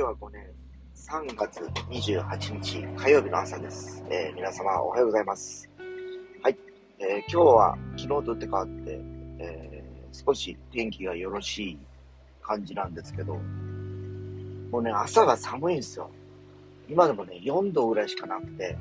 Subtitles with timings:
[0.00, 0.46] 令和5年
[0.96, 1.60] 3月
[1.90, 4.02] 28日火曜日の朝です。
[4.08, 5.68] えー皆様おはようございます。
[6.42, 6.56] はい。
[6.98, 8.72] えー今日は昨日と打って変わって、
[9.40, 11.78] えー少し天気がよろしい
[12.40, 13.34] 感じなんですけど、
[14.70, 16.10] もうね、朝が寒いんですよ。
[16.88, 18.78] 今でもね、4度ぐらいしかなくて、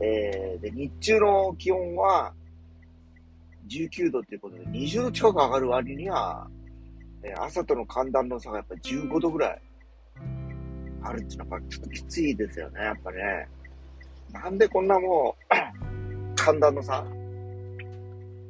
[0.00, 2.32] えーで、日中の気温は
[3.66, 6.48] 19度ということで、20度近く上がる割には、
[7.24, 9.62] え朝との寒暖の差がやっぱり15度ぐらい
[11.08, 13.48] あるっていうのはちょっときついですよね、やっぱね。
[14.32, 15.54] なんでこんなもう、
[16.36, 17.04] 寒暖の差、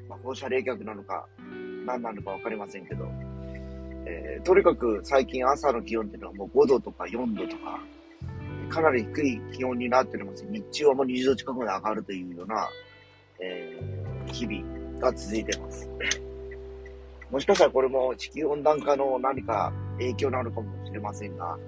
[0.08, 1.26] まあ、放射冷却なのか、
[1.86, 3.06] 何なのかわかりませんけど、
[4.06, 7.80] えーとにかく最近朝の気温っていうのはもう5度とか4度とか、
[8.68, 10.44] かなり低い気温になっております。
[10.48, 12.68] 日中はもう20度近くまで上がるというような、
[13.40, 15.88] えー日々が続いています。
[17.30, 21.58] もしかしたらこれも地球温暖化の何か影響なのかもしれませんが、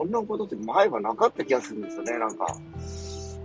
[0.00, 2.46] こんなことって前はなかった気がするんですよね、なんか。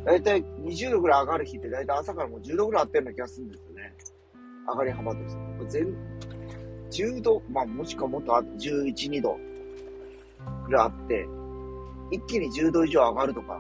[0.06, 3.94] だいたい20度ぐらい上がる日ってだいたい朝からもう10度ぐらいあったような気がするんですよね。
[4.66, 5.42] 上がり幅として。
[5.68, 9.38] 全10度、まあもしくはもっとあ11、2度
[10.66, 11.28] ぐらいあって、
[12.12, 13.60] 一気に10度以上上がるとか、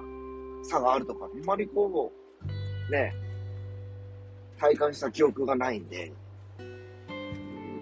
[0.63, 2.13] 差があるとか、あんまりこ
[2.87, 3.13] う、ね、
[4.57, 6.13] 体感した記憶がないんで、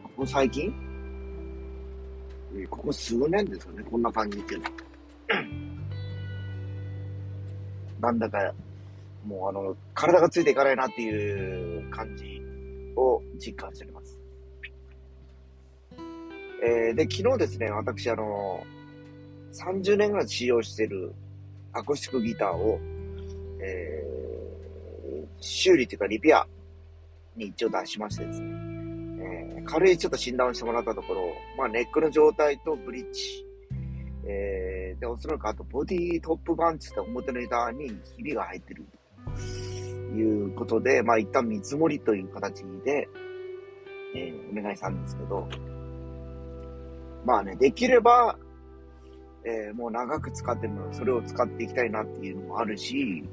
[0.05, 0.73] ここ最近？
[2.67, 4.71] ここ数年ですよね、こんな感じっていうのは。
[7.99, 8.53] なんだか、
[9.25, 12.41] もうあの、体がついていかないなっていう感じ
[12.95, 14.19] を実感しております。
[16.65, 18.63] えーで、昨日ですね、私あの、
[19.53, 21.13] 30年ぐらい使用してる
[21.71, 22.79] アコースティックギターを、
[23.61, 24.13] えー
[25.45, 26.47] 修理というかリペア
[27.35, 28.47] に一応出しましてですね、
[29.57, 33.45] えー軽いちょっと診断をしてもらったところ、まあ、ネックの状態とブリッジ、
[34.25, 38.85] えーで、おそらくあとボディトップバンチって表の板にひびが入ってる。
[40.15, 43.07] いうことで、まあ、一旦見積もりという形で、
[44.15, 45.47] えーお願いしたんですけど、
[47.25, 48.37] まあね、できれば、
[49.43, 53.23] えーもう長く使ってるので、それを使っていきたいなっていうのもあるし、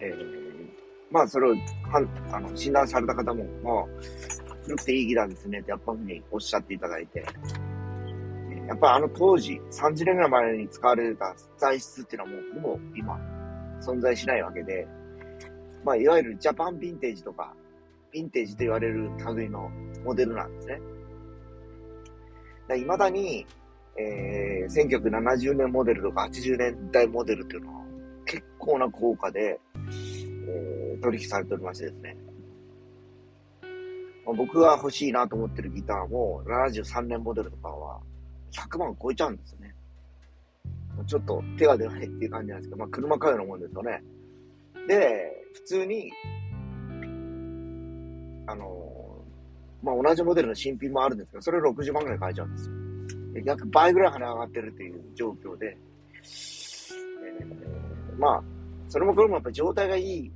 [0.00, 0.46] えー
[1.10, 3.84] まあ、それを、はあの、診断された方も、まあ、
[4.64, 7.24] 古くていいギターですねって、やっぱふうにおっしゃっていただいて、
[8.68, 13.18] やっぱあの当時、30年ぐらい前に使われてた材質っていうのはもうほぼ今、
[13.80, 14.86] 存在しないわけで、
[15.84, 17.54] まあ、いわゆるジャパンヴィンテージとか、
[18.12, 19.70] ヴィンテージと言われる類の
[20.04, 20.80] モデルなんですね。
[22.76, 23.46] いまだに、
[23.96, 27.84] えー1970年モデルとか80年代モデルっていうのは
[28.24, 32.16] 結構な効果で、えー取引されておりましてですね。
[34.24, 38.00] まあ僕が欲しいなと思ってるギターも73年モデルとかは
[38.56, 39.74] 100万超えちゃうんですよね。
[41.06, 44.02] ちょっと手が出ないっていう感じなんですけど、まあ車買うようなもんですよね。
[44.88, 46.10] で、普通に、
[48.46, 49.24] あの
[49.82, 52.74] まあ同じモデルの新品もあるんですけど、それ60万ぐらい買えちゃうんですよ。
[53.34, 58.42] で約倍ぐらい跳ね上がってるっていう状況で、えーまあ、
[58.88, 60.32] それもこれもやっぱ状態がいい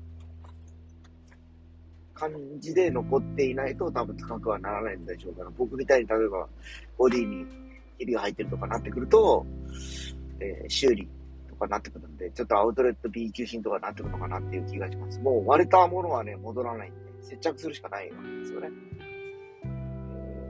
[2.12, 6.47] 感じで残っていないと多分高くはならないんでしょうから、僕みたいに例えば
[6.98, 7.47] ボディに
[8.00, 9.46] ひびが入ってるとかなってくると、
[10.40, 11.06] えー修理
[11.46, 15.20] とかなってくるんで、ちょっとアウトレット B 級品とかなってくるのかなっていう気がします。
[15.20, 18.68] もう割れたものはね、戻らないんで、接着するしかないわけですよね。
[19.04, 19.10] えー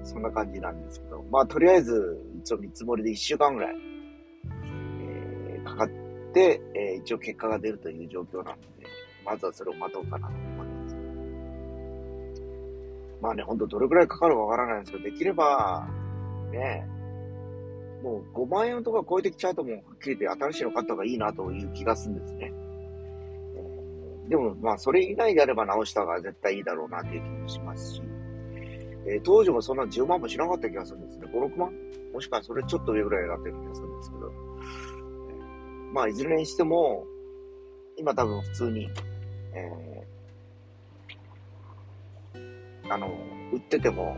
[0.03, 3.75] そんな感じなんですけど、まあとりあえず、一応見積もりで1週間ぐらい、
[5.03, 5.89] えーかかっ
[6.33, 8.87] て、えー一応結果が出るという状況なので、
[9.27, 10.97] まずはそれを待とうかなと思います。
[13.21, 15.87] まあね、ほんとどれくらいかかるかわからないんですけど、できれば、
[16.53, 16.89] ね、
[18.03, 22.53] もう5万円とか超えてきちゃうともう、はっきり言って新しいの買った方がいいなという気がするんですね。
[24.29, 28.03] でも、まあ、それ以外であれば直した方が絶対いいだろうなという気もしますし、
[29.07, 31.27] えー当時もそんな10万もしなかった気がするんですね。
[31.33, 31.73] 5、6万？
[32.13, 34.33] もしくはそれちょっと上ぐらいだったような気がするんですけど、
[35.93, 37.05] まあ、いずれにしても、
[37.97, 38.89] 今多分普通に、
[39.55, 43.09] えーあの、
[43.53, 44.17] 売ってても、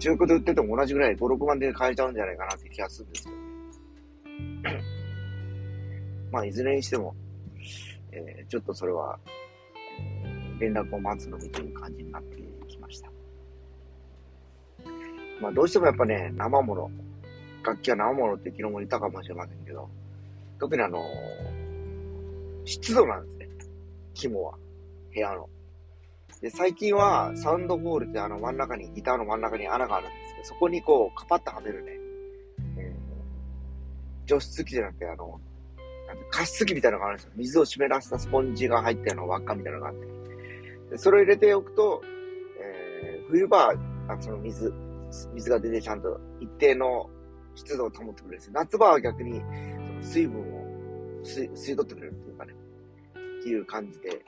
[0.00, 3.40] 中古で売ってても同じぐらい5、6万で買えちゃうんじゃないかなって気がするんですよね。
[6.32, 7.14] まあ、いずれにしても、
[8.12, 9.18] えーちょっとそれは、
[10.00, 12.36] えー連絡を待つのみという感じになって
[12.68, 13.10] きました。
[15.40, 16.90] まあ、どうしてもやっぱね、生もの、
[17.64, 19.88] 楽器は生ものって昨日も言ったかもしれませんけど、
[20.58, 21.02] 特にあの、
[22.66, 23.48] 湿度なんですね。
[24.14, 24.54] 肝は。
[25.14, 25.48] 部屋の。
[26.40, 31.92] で、最近はサウンドホールってあの真ん中に、ギターの真ん中に穴があるんですけど、そこにこう、カパッとはめるね、
[32.78, 33.10] えー
[34.26, 35.40] 除湿機じゃなくて、あの、
[36.30, 37.32] 加湿器みたいなのがあるんですよ。
[37.34, 40.06] 水を湿らせたスポンジが入ったような輪っかみたいなのがあって。
[40.90, 42.00] でそれを入れておくと、
[42.60, 43.74] えー、冬場は、
[44.20, 44.72] その水、
[45.34, 47.10] 水が出てちゃんと一定の
[47.56, 50.44] 湿度を保ってくれるんです夏場は逆に、その水分を
[51.24, 52.54] 吸い吸い取ってくれるっていうかね、
[53.40, 54.24] っていう感じで、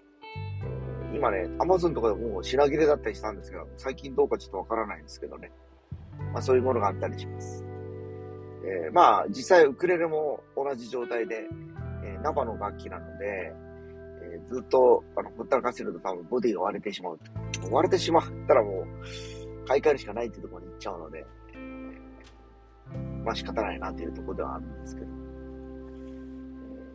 [1.14, 5.52] 今ね、アマゾンとかでもう品切れだったりしたんですけど、最近どうかちょっとわからないんですけどね。
[6.32, 7.64] まあそういうものがあったりします。
[8.64, 11.48] えー、まあ実際ウクレレも同じ状態で、
[12.04, 13.52] えー、生の楽器なので、
[14.32, 17.18] えー、ずっと、あの、ほったらかしてると多分ボディが割れてしまう。
[17.70, 21.26] 割れてしまったらもう、買い替えるしかないっていうところに行っちゃうので、
[23.24, 25.06] まあ仕方ないなというところではあるんですけど。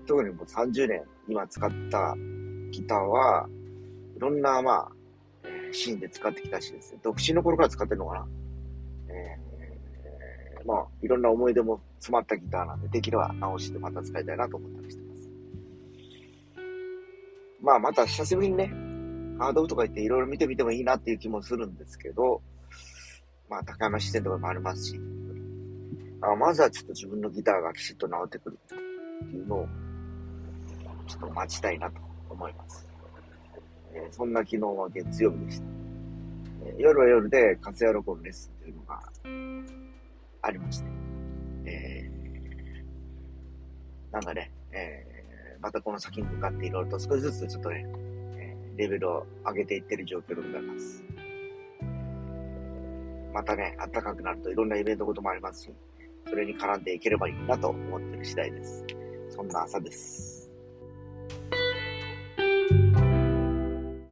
[0.07, 2.15] 特にもう30年今使った
[2.71, 3.47] ギターは、
[4.17, 4.91] いろんな、まあ、
[5.43, 8.27] えー、シーンで使ってきたしですね、独身の頃から使ってるのかな。
[9.09, 15.29] えー、まあ、いろんな思い出も詰まったギターなんで、できれば直してまた使いたいなと思ったりしてます。
[17.61, 18.73] まあ、また久しぶりにね、
[19.37, 22.41] ハードオフとか言っていろいろ見てみてもいいなっていう気もするんですけど、
[23.47, 24.99] まあ、高山支店とかもありますし、
[26.21, 28.73] あまずはちょっと自分のギターがきちっと直ってくるって
[29.35, 29.67] いうのを
[31.05, 32.86] ちょっと待ちたいなと思います。
[33.97, 35.65] えー、そんな昨日は月曜日でした。
[36.65, 39.01] えー、夜は夜で活やろこのレッスンというのが
[40.43, 40.85] ありまして、
[41.65, 47.85] えー、なんかね、えー、またこの先に向かっていろいろと少しずつちょっとね、
[48.37, 51.03] えー、レベルを上げていってる状況でございます。
[53.33, 55.71] またね、暖かくなるといろんなイベントこともありますし、
[56.27, 58.85] それに絡んでいければいいなと思ってる次第です。
[59.29, 60.46] そんな朝です。